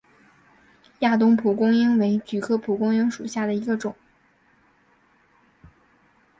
[1.01, 3.95] 亚东蒲公英为菊科蒲公英属下的一个种。